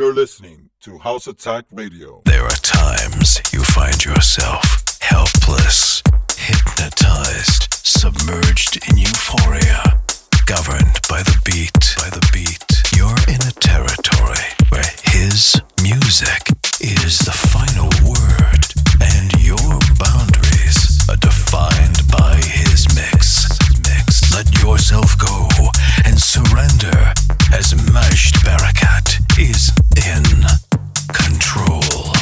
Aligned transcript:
You're 0.00 0.14
listening 0.14 0.70
to 0.80 0.96
House 0.96 1.26
Attack 1.26 1.66
Radio. 1.72 2.22
There 2.24 2.42
are 2.42 2.60
times 2.62 3.38
you 3.52 3.62
find 3.62 4.02
yourself 4.02 4.96
helpless, 5.02 6.02
hypnotized, 6.38 7.68
submerged 7.84 8.80
in 8.88 8.96
euphoria, 8.96 10.00
governed 10.46 10.96
by 11.06 11.20
the 11.20 11.38
beat, 11.44 11.76
by 12.00 12.08
the 12.08 12.26
beat. 12.32 12.64
You're 12.96 13.12
in 13.28 13.44
a 13.44 13.52
territory 13.60 14.48
where 14.70 14.88
his 15.12 15.60
music 15.82 16.48
is 16.80 17.18
the 17.18 17.36
final 17.52 17.92
word 18.00 18.64
and 19.04 19.28
your 19.36 19.76
boundaries 20.00 20.80
are 21.10 21.20
defined 21.20 22.00
by 22.08 22.40
his 22.40 22.88
mix. 22.96 23.52
Mix. 23.84 24.32
Let 24.32 24.48
yourself 24.62 25.12
go 25.18 25.46
and 26.06 26.18
surrender 26.18 27.12
as 27.52 27.76
Majd 27.92 28.32
Barakat 28.40 28.99
is 29.40 29.72
in 29.96 30.22
control. 31.14 32.19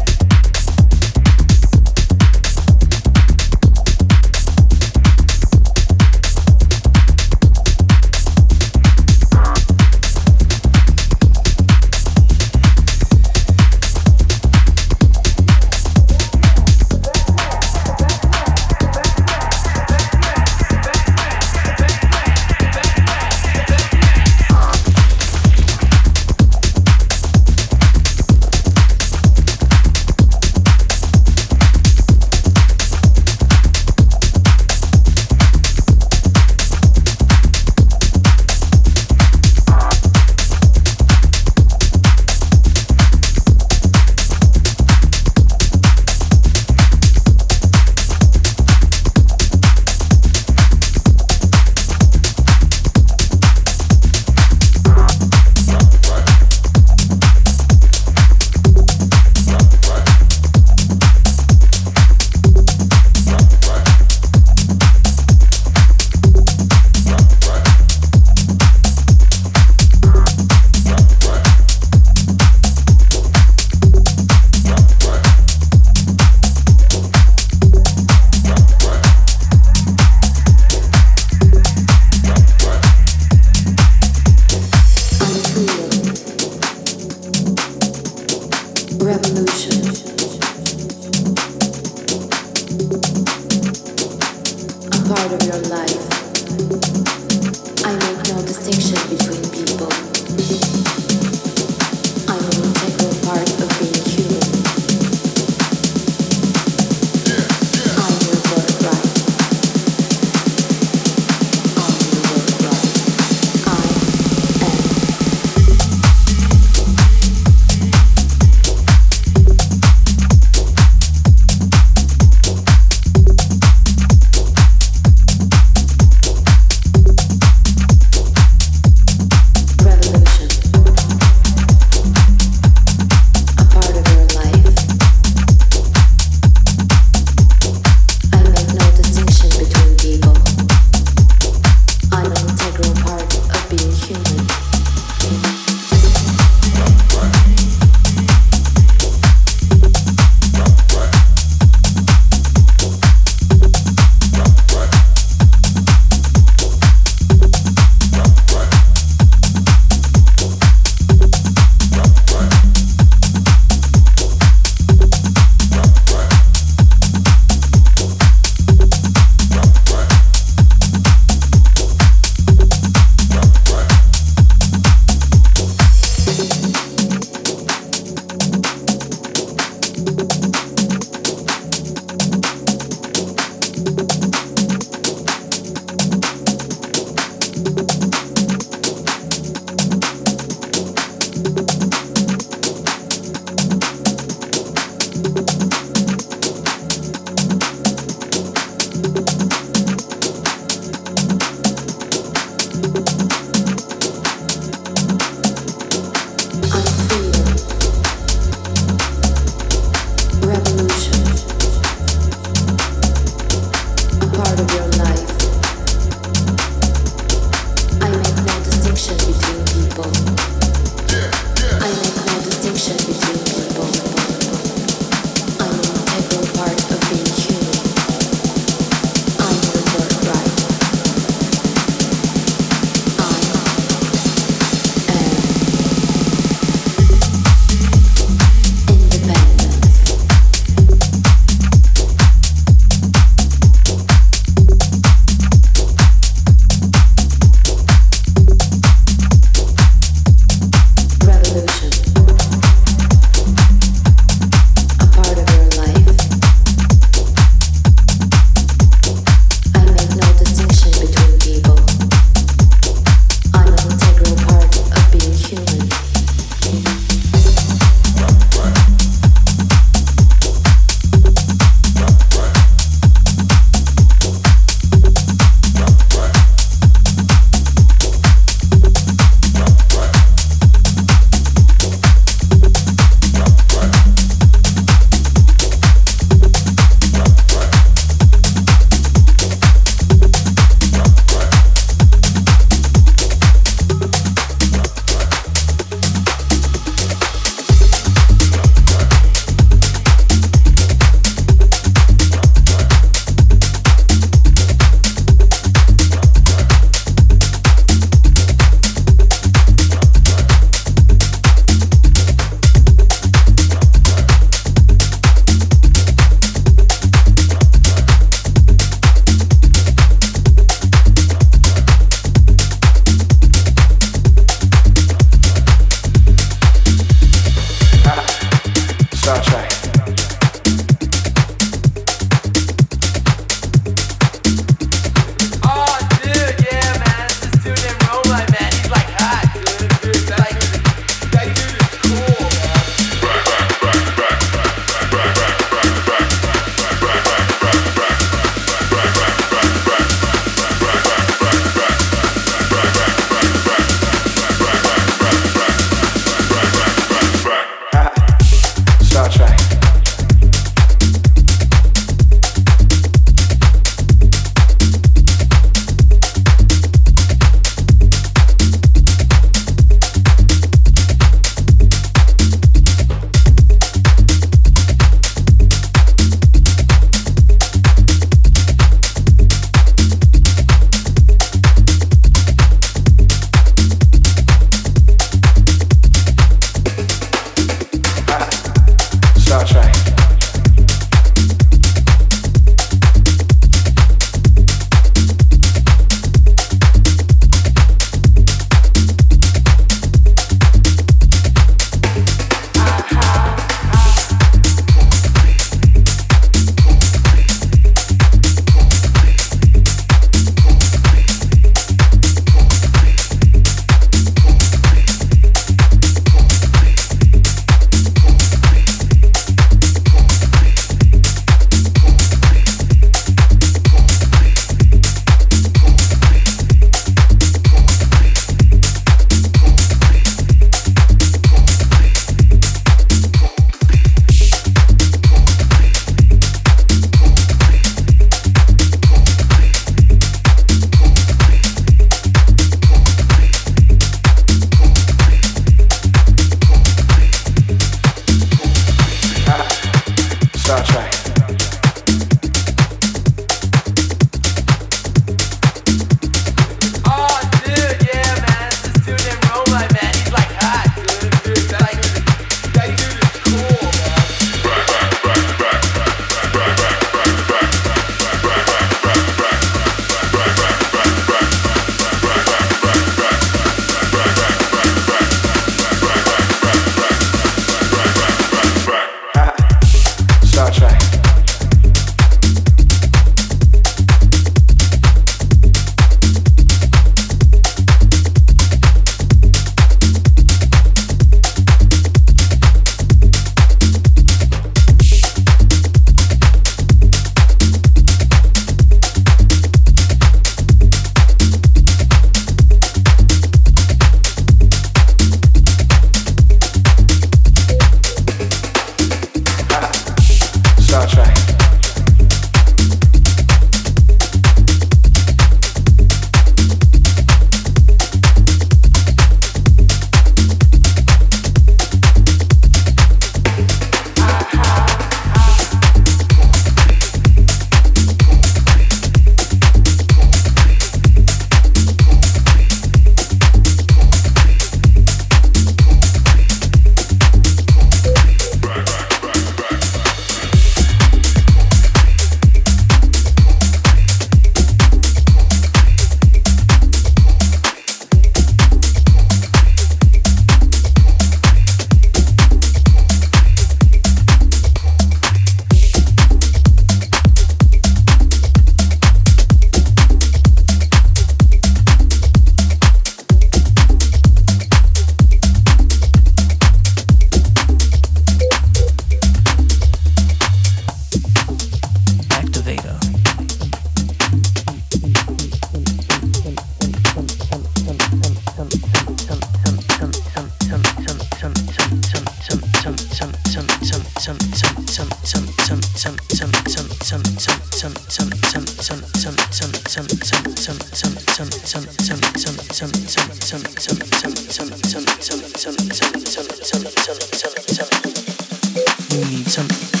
some 599.51 600.00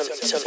You 0.00 0.39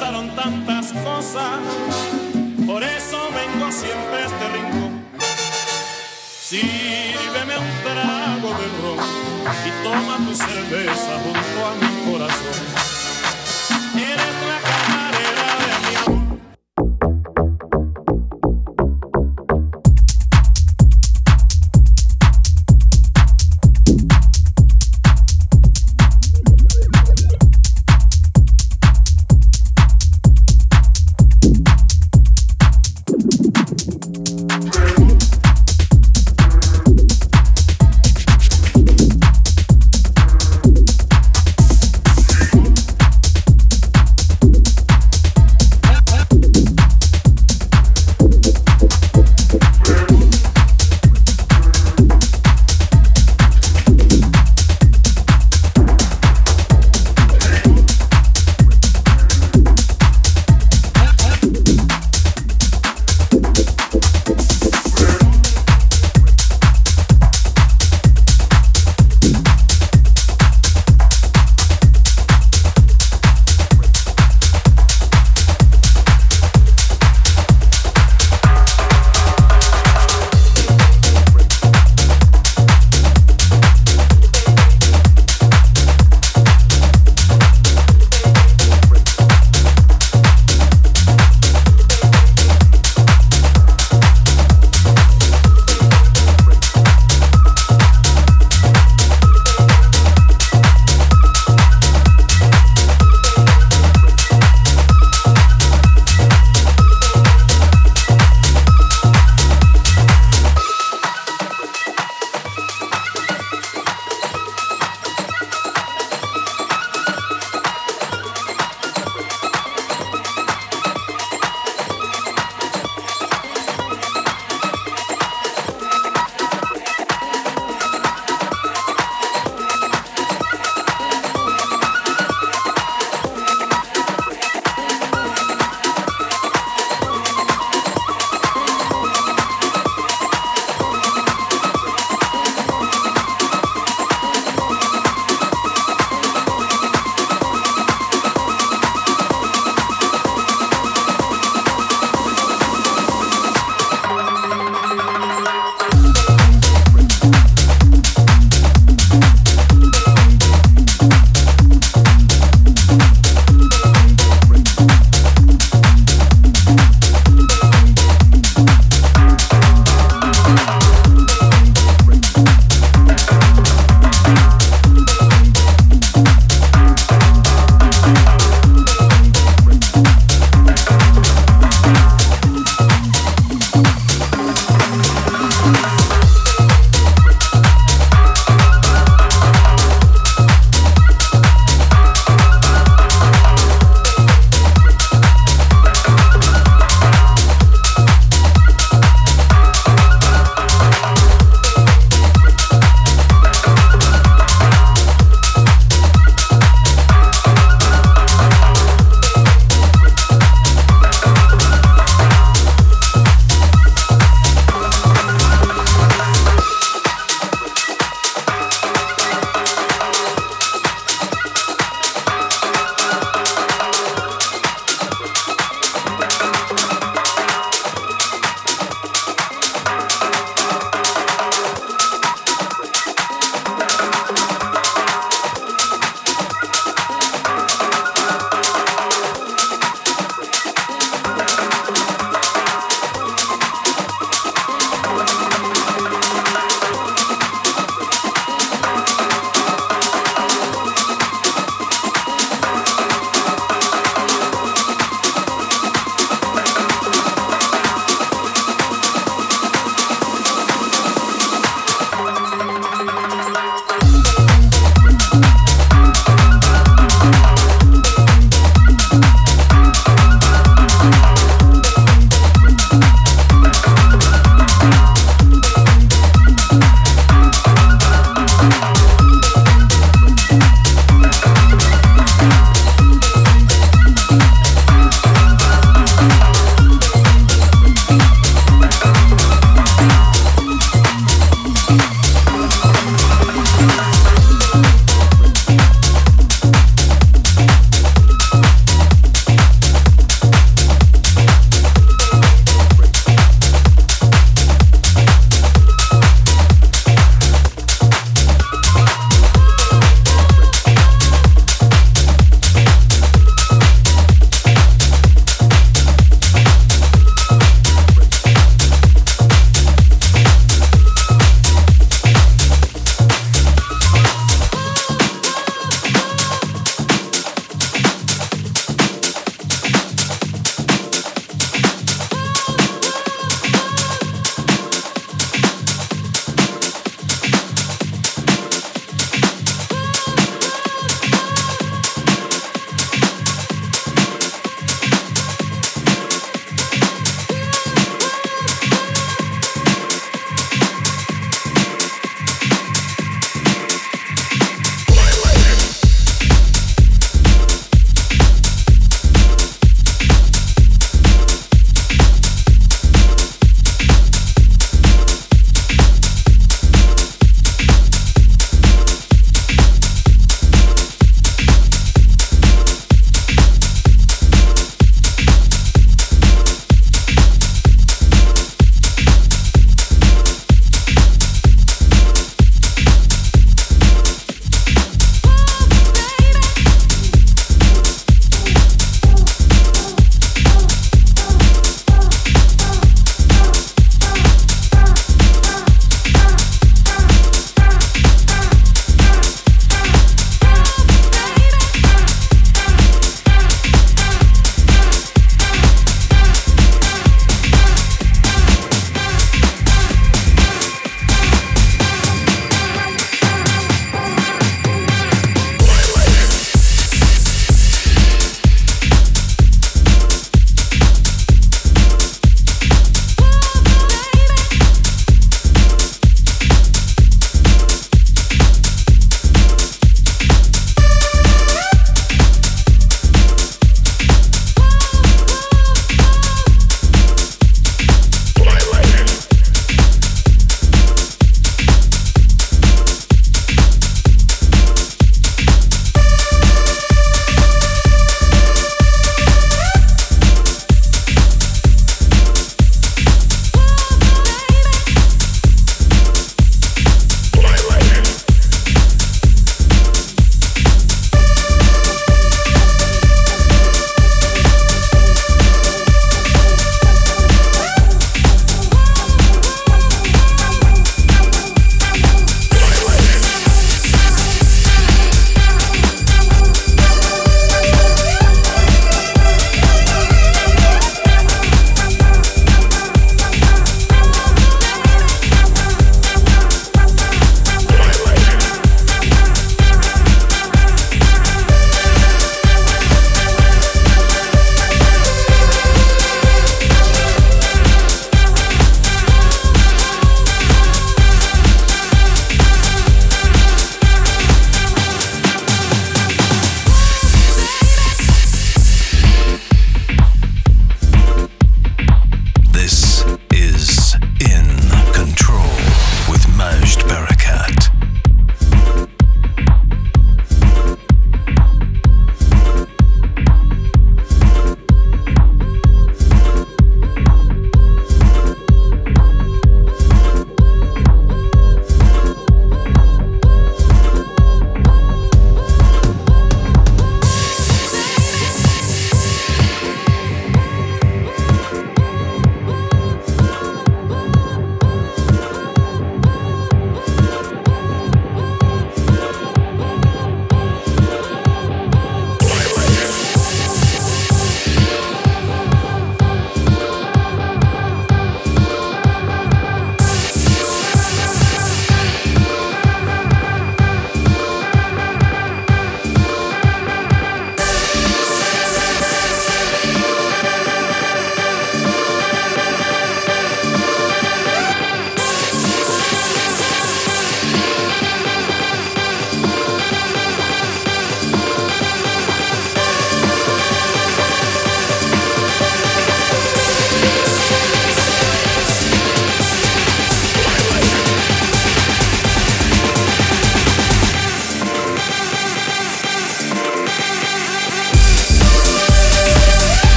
pasaron 0.00 0.34
tantas 0.34 0.92
cosas, 0.92 1.60
por 2.66 2.82
eso 2.82 3.18
vengo 3.34 3.70
siempre 3.70 4.16
a 4.16 4.26
este 4.26 4.48
rincón. 4.48 5.04
Sírveme 6.42 7.58
un 7.58 7.70
trago 7.84 8.48
de 8.58 8.66
ron 8.80 8.98
y 9.66 9.84
toma 9.84 10.16
tu 10.26 10.34
cerveza 10.34 11.20
junto 11.22 11.66
a 11.66 11.74
mi 11.74 12.10
corazón. 12.10 12.80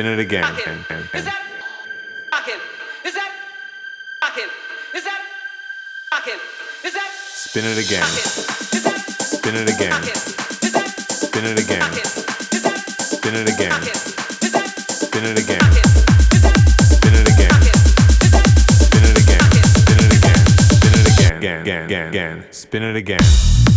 Spin 0.00 0.12
it 0.14 0.18
again. 0.18 0.44
Is 1.12 1.24
that 1.26 1.42
fucking? 2.30 2.60
Is 3.04 3.12
that 3.12 3.32
fucking? 4.22 4.48
Is 4.94 5.04
that 5.04 5.20
fucking? 6.10 6.40
Is 6.84 6.94
that? 6.94 7.10
Spin 7.12 7.64
it 7.66 7.76
again. 7.76 8.06
Spin 9.20 9.56
it 9.56 9.68
again. 9.68 10.02
Spin 11.04 11.44
it 11.44 11.58
again. 11.60 11.82
Spin 11.92 12.14
it 12.14 12.40
again. 12.40 12.72
Spin 12.98 13.34
it 13.34 13.48
again. 13.50 13.72
Spin 14.88 15.24
it 15.26 15.38
again. 15.38 15.60
Spin 16.80 17.12
it 17.12 17.28
again. 17.28 17.52
Spin 18.72 19.04
it 19.04 19.18
again. 19.18 19.44
Spin 20.64 20.94
it 20.94 21.08
again. 21.12 21.36
Again. 21.36 21.84
Again. 21.84 22.08
Again. 22.08 22.44
Spin 22.50 22.82
it 22.84 22.96
again. 22.96 23.69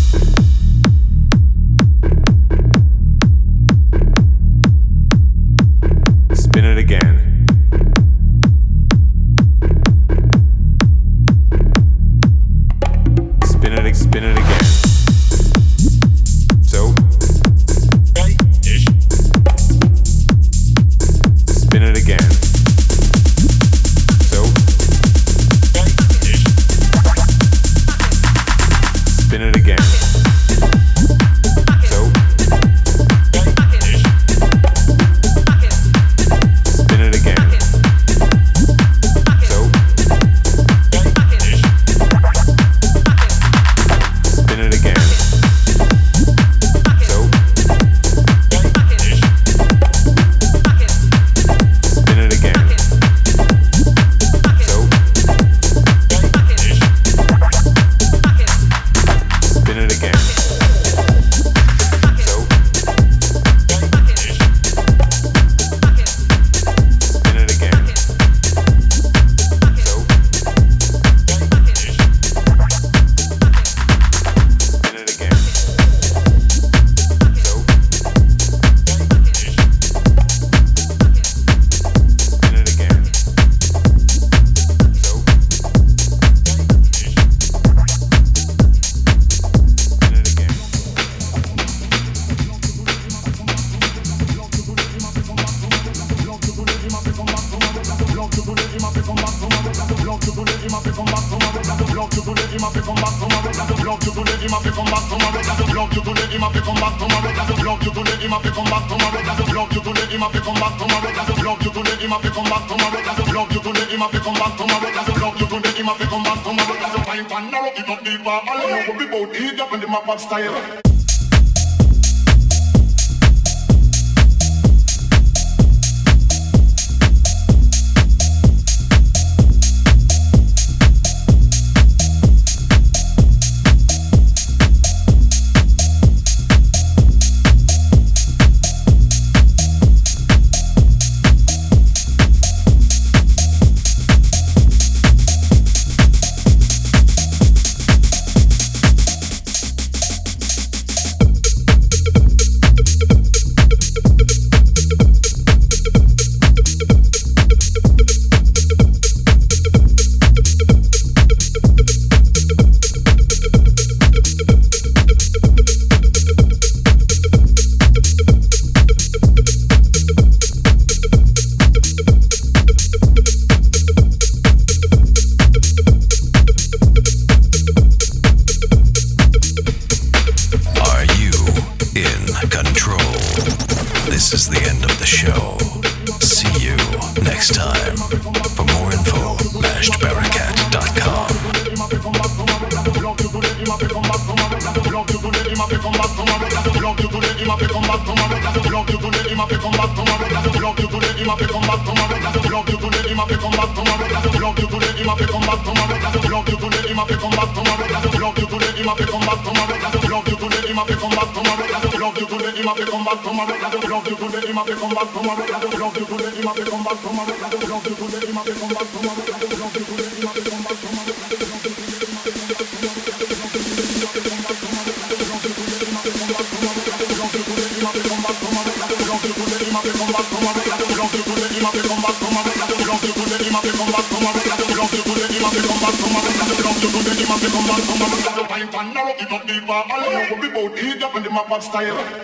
Style. 241.63 242.22